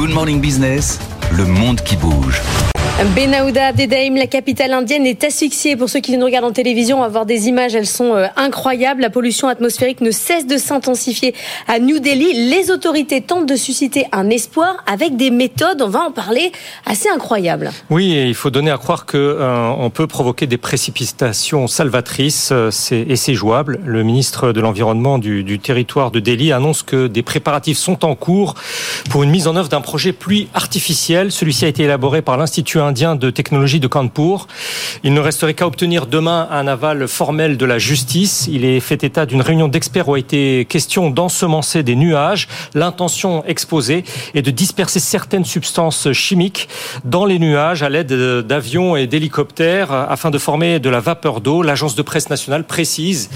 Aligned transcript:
Good 0.00 0.14
Morning 0.14 0.40
Business, 0.40 0.98
le 1.30 1.44
monde 1.44 1.82
qui 1.82 1.94
bouge. 1.94 2.40
Benauda 3.04 3.68
Abdedaïm, 3.68 4.16
la 4.16 4.26
capitale 4.26 4.74
indienne, 4.74 5.06
est 5.06 5.24
asphyxiée. 5.24 5.74
Pour 5.74 5.88
ceux 5.88 6.00
qui 6.00 6.18
nous 6.18 6.26
regardent 6.26 6.44
en 6.44 6.52
télévision, 6.52 6.98
on 6.98 7.00
va 7.00 7.08
voir 7.08 7.24
des 7.24 7.48
images, 7.48 7.74
elles 7.74 7.86
sont 7.86 8.14
euh, 8.14 8.26
incroyables. 8.36 9.00
La 9.00 9.08
pollution 9.08 9.48
atmosphérique 9.48 10.02
ne 10.02 10.10
cesse 10.10 10.46
de 10.46 10.58
s'intensifier 10.58 11.34
à 11.66 11.78
New 11.78 11.98
Delhi. 11.98 12.50
Les 12.50 12.70
autorités 12.70 13.22
tentent 13.22 13.46
de 13.46 13.56
susciter 13.56 14.04
un 14.12 14.28
espoir 14.28 14.84
avec 14.86 15.16
des 15.16 15.30
méthodes, 15.30 15.80
on 15.80 15.88
va 15.88 16.00
en 16.00 16.10
parler, 16.10 16.52
assez 16.84 17.08
incroyables. 17.08 17.70
Oui, 17.88 18.10
il 18.28 18.34
faut 18.34 18.50
donner 18.50 18.70
à 18.70 18.76
croire 18.76 19.06
que 19.06 19.16
euh, 19.16 19.88
peut 19.88 20.06
provoquer 20.06 20.46
des 20.46 20.58
précipitations 20.58 21.68
salvatrices, 21.68 22.50
euh, 22.52 22.70
et 22.92 23.16
c'est 23.16 23.34
jouable. 23.34 23.80
Le 23.82 24.02
ministre 24.02 24.52
de 24.52 24.60
l'Environnement 24.60 25.18
du, 25.18 25.42
du 25.42 25.58
territoire 25.58 26.10
de 26.10 26.20
Delhi 26.20 26.52
annonce 26.52 26.82
que 26.82 27.06
des 27.06 27.22
préparatifs 27.22 27.78
sont 27.78 28.04
en 28.04 28.14
cours 28.14 28.56
pour 29.08 29.22
une 29.22 29.30
mise 29.30 29.46
en 29.46 29.56
œuvre 29.56 29.70
d'un 29.70 29.80
projet 29.80 30.12
pluie 30.12 30.48
artificielle. 30.52 31.32
Celui-ci 31.32 31.64
a 31.64 31.68
été 31.68 31.84
élaboré 31.84 32.20
par 32.20 32.36
l'Institut 32.36 32.78
indien 32.90 33.14
de 33.14 33.30
technologie 33.30 33.78
de 33.78 33.86
Kanpur. 33.86 34.48
Il 35.04 35.14
ne 35.14 35.20
resterait 35.20 35.54
qu'à 35.54 35.66
obtenir 35.66 36.06
demain 36.06 36.48
un 36.50 36.66
aval 36.66 37.06
formel 37.06 37.56
de 37.56 37.64
la 37.64 37.78
justice. 37.78 38.48
Il 38.50 38.64
est 38.64 38.80
fait 38.80 39.04
état 39.04 39.26
d'une 39.26 39.42
réunion 39.42 39.68
d'experts 39.68 40.08
où 40.08 40.14
a 40.14 40.18
été 40.18 40.66
question 40.68 41.08
d'ensemencer 41.08 41.84
des 41.84 41.94
nuages. 41.94 42.48
L'intention 42.74 43.44
exposée 43.46 44.02
est 44.34 44.42
de 44.42 44.50
disperser 44.50 44.98
certaines 44.98 45.44
substances 45.44 46.10
chimiques 46.12 46.68
dans 47.04 47.24
les 47.24 47.38
nuages 47.38 47.84
à 47.84 47.88
l'aide 47.88 48.12
d'avions 48.12 48.96
et 48.96 49.06
d'hélicoptères 49.06 49.92
afin 49.92 50.30
de 50.30 50.38
former 50.38 50.80
de 50.80 50.90
la 50.90 50.98
vapeur 50.98 51.40
d'eau. 51.40 51.62
L'agence 51.62 51.94
de 51.94 52.02
presse 52.02 52.28
nationale 52.28 52.64
précise 52.64 53.30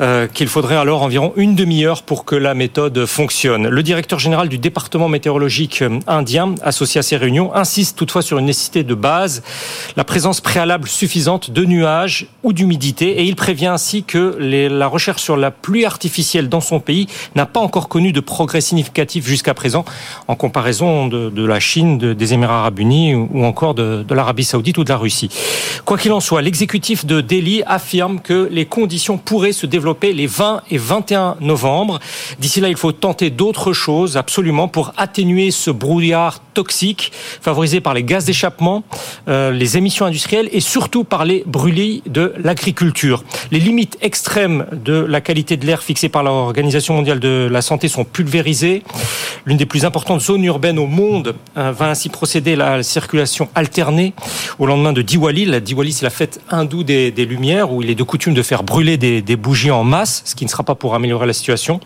euh, 0.00 0.28
qu'il 0.28 0.46
faudrait 0.46 0.76
alors 0.76 1.02
environ 1.02 1.32
une 1.34 1.56
demi-heure 1.56 2.04
pour 2.04 2.24
que 2.24 2.36
la 2.36 2.54
méthode 2.54 3.04
fonctionne. 3.06 3.66
Le 3.66 3.82
directeur 3.82 4.20
général 4.20 4.48
du 4.48 4.58
département 4.58 5.08
météorologique 5.08 5.82
indien 6.06 6.54
associé 6.62 7.00
à 7.00 7.02
ces 7.02 7.16
réunions 7.16 7.52
insiste 7.54 7.98
toutefois 7.98 8.22
sur 8.22 8.38
une 8.38 8.46
nécessité 8.46 8.81
de 8.84 8.94
base, 8.94 9.42
la 9.96 10.04
présence 10.04 10.40
préalable 10.40 10.88
suffisante 10.88 11.50
de 11.50 11.64
nuages 11.64 12.26
ou 12.42 12.52
d'humidité. 12.52 13.20
Et 13.20 13.24
il 13.24 13.36
prévient 13.36 13.66
ainsi 13.66 14.04
que 14.04 14.36
la 14.38 14.86
recherche 14.86 15.22
sur 15.22 15.36
la 15.36 15.50
pluie 15.50 15.84
artificielle 15.84 16.48
dans 16.48 16.60
son 16.60 16.80
pays 16.80 17.06
n'a 17.34 17.46
pas 17.46 17.60
encore 17.60 17.88
connu 17.88 18.12
de 18.12 18.20
progrès 18.20 18.60
significatif 18.60 19.26
jusqu'à 19.26 19.54
présent 19.54 19.84
en 20.28 20.34
comparaison 20.34 21.06
de, 21.08 21.44
la 21.44 21.60
Chine, 21.60 21.98
de, 21.98 22.12
des 22.12 22.34
Émirats 22.34 22.60
arabes 22.60 22.78
unis 22.78 23.14
ou 23.14 23.44
encore 23.44 23.74
de 23.74 24.04
l'Arabie 24.14 24.44
saoudite 24.44 24.78
ou 24.78 24.84
de 24.84 24.88
la 24.88 24.96
Russie. 24.96 25.28
Quoi 25.84 25.98
qu'il 25.98 26.12
en 26.12 26.20
soit, 26.20 26.42
l'exécutif 26.42 27.04
de 27.06 27.20
Delhi 27.20 27.62
affirme 27.66 28.20
que 28.20 28.48
les 28.50 28.66
conditions 28.66 29.18
pourraient 29.18 29.52
se 29.52 29.66
développer 29.66 30.12
les 30.12 30.26
20 30.26 30.62
et 30.70 30.78
21 30.78 31.36
novembre. 31.40 31.98
D'ici 32.38 32.60
là, 32.60 32.68
il 32.68 32.76
faut 32.76 32.92
tenter 32.92 33.30
d'autres 33.30 33.72
choses 33.72 34.16
absolument 34.16 34.68
pour 34.68 34.92
atténuer 34.96 35.50
ce 35.50 35.70
brouillard 35.70 36.40
toxique 36.54 37.12
favorisé 37.40 37.80
par 37.80 37.94
les 37.94 38.04
gaz 38.04 38.24
d'échappement 38.24 38.71
euh, 39.28 39.50
les 39.50 39.76
émissions 39.76 40.06
industrielles 40.06 40.48
et 40.52 40.60
surtout 40.60 41.04
par 41.04 41.24
les 41.24 41.42
brûlis 41.46 42.02
de 42.06 42.32
l'agriculture. 42.42 43.24
Les 43.50 43.60
limites 43.60 43.98
extrêmes 44.00 44.66
de 44.72 44.94
la 44.94 45.20
qualité 45.20 45.56
de 45.56 45.66
l'air 45.66 45.82
fixées 45.82 46.08
par 46.08 46.22
l'Organisation 46.22 46.94
mondiale 46.94 47.20
de 47.20 47.48
la 47.50 47.62
santé 47.62 47.88
sont 47.88 48.04
pulvérisées. 48.04 48.82
L'une 49.46 49.56
des 49.56 49.66
plus 49.66 49.84
importantes 49.84 50.20
zones 50.20 50.44
urbaines 50.44 50.78
au 50.78 50.86
monde 50.86 51.34
euh, 51.56 51.72
va 51.72 51.90
ainsi 51.90 52.08
procéder 52.08 52.54
à 52.54 52.76
la 52.76 52.82
circulation 52.82 53.48
alternée 53.54 54.14
au 54.58 54.66
lendemain 54.66 54.92
de 54.92 55.02
Diwali. 55.02 55.44
La 55.44 55.60
Diwali, 55.60 55.92
c'est 55.92 56.04
la 56.04 56.10
fête 56.10 56.40
hindoue 56.50 56.84
des, 56.84 57.12
Lumières 57.22 57.72
où 57.72 57.82
il 57.82 57.88
est 57.88 57.94
de 57.94 58.02
coutume 58.02 58.34
de 58.34 58.42
faire 58.42 58.64
brûler 58.64 58.96
des 58.96 59.36
bougies 59.36 59.70
en 59.70 59.84
masse, 59.84 60.22
ce 60.24 60.34
qui 60.34 60.44
ne 60.44 60.50
sera 60.50 60.64
pas 60.64 60.74
pour 60.74 60.94
améliorer 60.96 61.26
la 61.26 61.32
situation. 61.32 61.78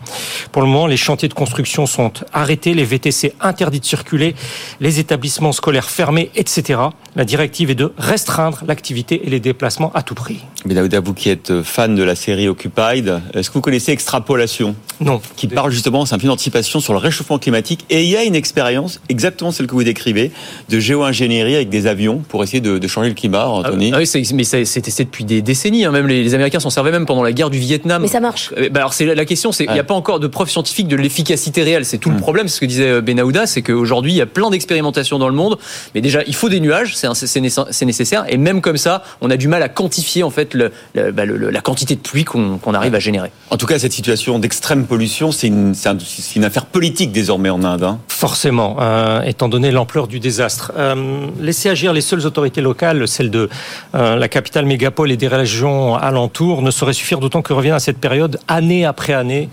Pour 0.51 0.61
le 0.61 0.67
moment, 0.67 0.87
les 0.87 0.97
chantiers 0.97 1.29
de 1.29 1.33
construction 1.33 1.85
sont 1.85 2.11
arrêtés, 2.33 2.73
les 2.73 2.83
VTC 2.83 3.33
interdits 3.41 3.79
de 3.79 3.85
circuler, 3.85 4.35
les 4.79 4.99
établissements 4.99 5.51
scolaires 5.51 5.89
fermés, 5.89 6.31
etc. 6.35 6.76
La 7.15 7.25
directive 7.25 7.71
est 7.71 7.75
de 7.75 7.91
restreindre 7.97 8.63
l'activité 8.67 9.21
et 9.25 9.29
les 9.29 9.39
déplacements 9.39 9.91
à 9.93 10.03
tout 10.03 10.15
prix. 10.15 10.39
Mais 10.65 10.73
Daouda, 10.73 10.99
vous 10.99 11.13
qui 11.13 11.29
êtes 11.29 11.61
fan 11.63 11.95
de 11.95 12.03
la 12.03 12.15
série 12.15 12.47
Occupied, 12.47 13.19
est-ce 13.33 13.49
que 13.49 13.55
vous 13.55 13.61
connaissez 13.61 13.91
Extrapolation? 13.91 14.75
Non. 14.99 15.21
Qui 15.35 15.47
parle 15.47 15.71
justement, 15.71 16.05
c'est 16.05 16.15
un 16.15 16.19
film 16.19 16.29
d'anticipation 16.29 16.79
sur 16.79 16.93
le 16.93 16.99
réchauffement 16.99 17.39
climatique. 17.39 17.85
Et 17.89 18.03
il 18.03 18.09
y 18.09 18.17
a 18.17 18.23
une 18.23 18.35
expérience, 18.35 18.99
exactement 19.09 19.51
celle 19.51 19.67
que 19.67 19.73
vous 19.73 19.83
décrivez, 19.83 20.31
de 20.69 20.79
géo-ingénierie 20.79 21.55
avec 21.55 21.69
des 21.69 21.87
avions 21.87 22.23
pour 22.29 22.43
essayer 22.43 22.61
de, 22.61 22.77
de 22.77 22.87
changer 22.87 23.09
le 23.09 23.15
climat, 23.15 23.47
Anthony. 23.47 23.91
Ah, 23.93 23.99
oui, 23.99 24.27
mais 24.33 24.43
c'est 24.43 24.81
testé 24.81 25.03
depuis 25.05 25.23
des 25.23 25.41
décennies. 25.41 25.85
Hein. 25.85 25.91
Même 25.91 26.07
les, 26.07 26.23
les 26.23 26.33
Américains 26.33 26.59
s'en 26.59 26.69
servaient 26.69 26.91
même 26.91 27.05
pendant 27.05 27.23
la 27.23 27.31
guerre 27.31 27.49
du 27.49 27.59
Vietnam. 27.59 28.01
Mais 28.01 28.07
ça 28.07 28.19
marche. 28.19 28.53
Bah 28.71 28.79
alors 28.81 28.93
c'est 28.93 29.05
la 29.05 29.25
question, 29.25 29.51
c'est 29.51 29.63
il 29.63 29.67
ouais. 29.67 29.73
n'y 29.73 29.79
a 29.79 29.83
pas 29.83 29.93
encore 29.93 30.19
de 30.19 30.27
preuves 30.27 30.49
scientifiques 30.49 30.87
de 30.87 30.95
l'efficacité 30.95 31.63
réelle. 31.63 31.85
C'est 31.85 31.97
tout 31.97 32.09
mmh. 32.09 32.15
le 32.15 32.19
problème. 32.19 32.47
Ce 32.47 32.59
que 32.59 32.65
disait 32.65 33.01
Benahouda, 33.01 33.47
c'est 33.47 33.61
qu'aujourd'hui 33.61 34.13
il 34.13 34.17
y 34.17 34.21
a 34.21 34.25
plein 34.25 34.49
d'expérimentations 34.49 35.19
dans 35.19 35.29
le 35.29 35.35
monde. 35.35 35.57
Mais 35.95 36.01
déjà, 36.01 36.21
il 36.27 36.35
faut 36.35 36.49
des 36.49 36.59
nuages. 36.67 36.95
C'est 36.95 37.85
nécessaire. 37.85 38.25
Et 38.29 38.37
même 38.37 38.61
comme 38.61 38.77
ça, 38.77 39.03
on 39.21 39.29
a 39.29 39.37
du 39.37 39.47
mal 39.47 39.63
à 39.63 39.69
quantifier 39.69 40.23
en 40.23 40.29
fait 40.29 40.53
le, 40.53 40.71
le, 40.93 41.11
bah, 41.11 41.25
le, 41.25 41.49
la 41.49 41.61
quantité 41.61 41.95
de 41.95 42.01
pluie 42.01 42.23
qu'on 42.23 42.57
qu 42.57 42.75
arrive 42.75 42.95
à 42.95 42.99
générer. 42.99 43.31
En 43.49 43.57
tout 43.57 43.65
cas, 43.65 43.79
cette 43.79 43.93
situation 43.93 44.39
d'extrême 44.39 44.85
pollution, 44.85 45.31
c'est 45.31 45.47
une, 45.47 45.73
un, 45.85 45.97
une, 46.35 46.43
affaire 46.43 46.65
politique 46.65 47.11
désormais 47.11 47.49
en 47.49 47.63
Inde. 47.63 47.83
Hein. 47.83 47.99
Forcément, 48.07 48.77
euh, 48.79 49.21
étant 49.21 49.49
donné 49.49 49.71
l'ampleur 49.71 50.07
du 50.07 50.19
désastre. 50.19 50.73
Euh, 50.77 51.27
laisser 51.39 51.69
agir 51.69 51.93
les 51.93 52.01
seules 52.01 52.25
autorités 52.25 52.61
locales, 52.61 53.07
celles 53.07 53.31
de 53.31 53.49
euh, 53.95 54.15
la 54.15 54.27
capitale 54.27 54.65
mégapole 54.65 55.11
et 55.11 55.17
des 55.17 55.27
régions 55.27 55.95
alentours, 55.95 56.61
ne 56.61 56.71
saurait 56.71 56.93
suffire, 56.93 57.19
d'autant 57.19 57.41
que 57.41 57.53
reviennent 57.53 57.75
à 57.75 57.79
cette 57.79 57.99
période, 57.99 58.39
année 58.47 58.85
après 58.85 59.13
année, 59.13 59.49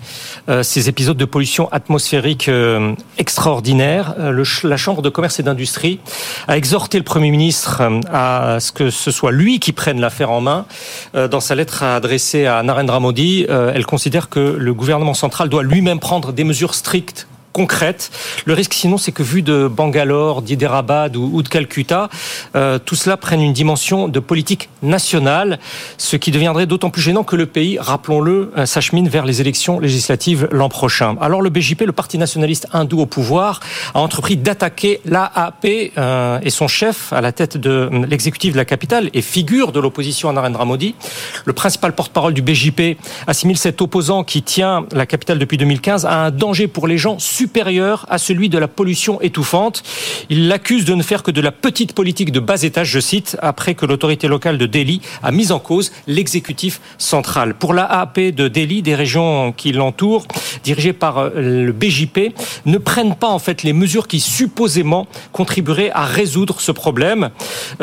euh, 0.48 0.62
ces 0.62 0.88
épisodes 0.88 1.16
de 1.16 1.24
pollution 1.24 1.68
atmosphérique 1.72 2.48
euh, 2.48 2.94
extraordinaires. 3.18 4.14
Le, 4.18 4.44
la 4.64 4.76
Chambre 4.76 5.02
de 5.02 5.08
commerce 5.08 5.40
et 5.40 5.42
d'industrie 5.42 6.00
a 6.48 6.56
exhorté 6.56 6.98
le 6.98 7.03
Premier 7.04 7.30
ministre 7.30 7.82
à 8.12 8.58
ce 8.60 8.72
que 8.72 8.90
ce 8.90 9.10
soit 9.10 9.32
lui 9.32 9.60
qui 9.60 9.72
prenne 9.72 10.00
l'affaire 10.00 10.30
en 10.30 10.40
main. 10.40 10.66
Dans 11.14 11.40
sa 11.40 11.54
lettre 11.54 11.82
adressée 11.82 12.46
à 12.46 12.62
Narendra 12.62 13.00
Modi, 13.00 13.46
elle 13.48 13.86
considère 13.86 14.28
que 14.28 14.56
le 14.58 14.74
gouvernement 14.74 15.14
central 15.14 15.48
doit 15.48 15.62
lui-même 15.62 16.00
prendre 16.00 16.32
des 16.32 16.44
mesures 16.44 16.74
strictes 16.74 17.26
concrète. 17.54 18.10
Le 18.46 18.52
risque, 18.52 18.74
sinon, 18.74 18.98
c'est 18.98 19.12
que 19.12 19.22
vu 19.22 19.40
de 19.40 19.68
Bangalore, 19.68 20.42
d'Hyderabad 20.42 21.16
ou, 21.16 21.40
de 21.40 21.48
Calcutta, 21.48 22.10
euh, 22.56 22.80
tout 22.84 22.96
cela 22.96 23.16
prenne 23.16 23.40
une 23.40 23.52
dimension 23.52 24.08
de 24.08 24.18
politique 24.18 24.68
nationale, 24.82 25.60
ce 25.96 26.16
qui 26.16 26.32
deviendrait 26.32 26.66
d'autant 26.66 26.90
plus 26.90 27.00
gênant 27.00 27.22
que 27.22 27.36
le 27.36 27.46
pays, 27.46 27.78
rappelons-le, 27.78 28.52
euh, 28.58 28.66
s'achemine 28.66 29.08
vers 29.08 29.24
les 29.24 29.40
élections 29.40 29.78
législatives 29.78 30.48
l'an 30.50 30.68
prochain. 30.68 31.16
Alors 31.20 31.42
le 31.42 31.48
BJP, 31.48 31.82
le 31.82 31.92
parti 31.92 32.18
nationaliste 32.18 32.66
hindou 32.72 33.00
au 33.00 33.06
pouvoir, 33.06 33.60
a 33.94 34.00
entrepris 34.00 34.36
d'attaquer 34.36 35.00
l'AAP 35.04 35.92
euh, 35.96 36.40
et 36.42 36.50
son 36.50 36.66
chef 36.66 37.12
à 37.12 37.20
la 37.20 37.30
tête 37.30 37.56
de 37.56 37.88
l'exécutif 38.08 38.52
de 38.52 38.58
la 38.58 38.64
capitale 38.64 39.10
et 39.14 39.22
figure 39.22 39.70
de 39.70 39.78
l'opposition 39.78 40.28
à 40.28 40.32
Narendra 40.32 40.64
Modi. 40.64 40.96
Le 41.44 41.52
principal 41.52 41.94
porte-parole 41.94 42.34
du 42.34 42.42
BJP 42.42 42.98
assimile 43.28 43.58
cet 43.58 43.80
opposant 43.80 44.24
qui 44.24 44.42
tient 44.42 44.86
la 44.92 45.06
capitale 45.06 45.38
depuis 45.38 45.56
2015 45.56 46.04
à 46.04 46.24
un 46.24 46.30
danger 46.32 46.66
pour 46.66 46.88
les 46.88 46.98
gens 46.98 47.20
supérieur 47.44 48.06
à 48.08 48.16
celui 48.16 48.48
de 48.48 48.56
la 48.56 48.68
pollution 48.68 49.20
étouffante. 49.20 49.82
Il 50.30 50.48
l'accuse 50.48 50.86
de 50.86 50.94
ne 50.94 51.02
faire 51.02 51.22
que 51.22 51.30
de 51.30 51.42
la 51.42 51.52
petite 51.52 51.92
politique 51.92 52.32
de 52.32 52.40
bas 52.40 52.62
étage, 52.62 52.88
je 52.88 53.00
cite, 53.00 53.36
après 53.42 53.74
que 53.74 53.84
l'autorité 53.84 54.28
locale 54.28 54.56
de 54.56 54.64
Delhi 54.64 55.02
a 55.22 55.30
mis 55.30 55.52
en 55.52 55.58
cause 55.58 55.92
l'exécutif 56.06 56.80
central. 56.96 57.52
Pour 57.52 57.74
l'AAP 57.74 58.18
de 58.34 58.48
Delhi, 58.48 58.80
des 58.80 58.94
régions 58.94 59.52
qui 59.52 59.72
l'entourent, 59.72 60.26
dirigées 60.62 60.94
par 60.94 61.28
le 61.36 61.70
BJP, 61.72 62.32
ne 62.64 62.78
prennent 62.78 63.14
pas 63.14 63.28
en 63.28 63.38
fait 63.38 63.62
les 63.62 63.74
mesures 63.74 64.08
qui 64.08 64.20
supposément 64.20 65.06
contribueraient 65.32 65.90
à 65.92 66.04
résoudre 66.04 66.62
ce 66.62 66.72
problème. 66.72 67.28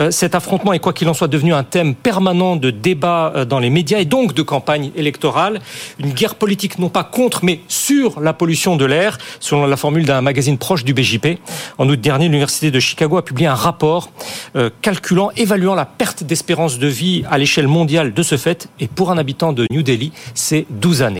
Cet 0.09 0.33
affrontement 0.33 0.73
est 0.73 0.79
quoi 0.79 0.93
qu'il 0.93 1.07
en 1.07 1.13
soit 1.13 1.27
devenu 1.27 1.53
un 1.53 1.63
thème 1.63 1.93
permanent 1.93 2.55
de 2.55 2.71
débat 2.71 3.45
dans 3.47 3.59
les 3.59 3.69
médias 3.69 3.99
et 3.99 4.05
donc 4.05 4.33
de 4.33 4.41
campagne 4.41 4.89
électorale. 4.95 5.59
Une 5.99 6.13
guerre 6.13 6.33
politique 6.33 6.79
non 6.79 6.89
pas 6.89 7.03
contre 7.03 7.45
mais 7.45 7.59
sur 7.67 8.21
la 8.21 8.33
pollution 8.33 8.75
de 8.75 8.85
l'air 8.85 9.19
selon 9.51 9.65
la 9.65 9.75
formule 9.75 10.05
d'un 10.05 10.21
magazine 10.21 10.57
proche 10.57 10.85
du 10.85 10.93
BJP. 10.93 11.37
En 11.77 11.89
août 11.89 11.99
dernier, 11.99 12.27
l'Université 12.27 12.71
de 12.71 12.79
Chicago 12.79 13.17
a 13.17 13.25
publié 13.25 13.47
un 13.47 13.53
rapport 13.53 14.09
euh, 14.55 14.69
calculant, 14.81 15.29
évaluant 15.35 15.75
la 15.75 15.83
perte 15.83 16.23
d'espérance 16.23 16.79
de 16.79 16.87
vie 16.87 17.25
à 17.29 17.37
l'échelle 17.37 17.67
mondiale 17.67 18.13
de 18.13 18.23
ce 18.23 18.37
fait. 18.37 18.69
Et 18.79 18.87
pour 18.87 19.11
un 19.11 19.17
habitant 19.17 19.51
de 19.51 19.67
New 19.69 19.83
Delhi, 19.83 20.13
c'est 20.35 20.65
12 20.69 21.01
années. 21.01 21.09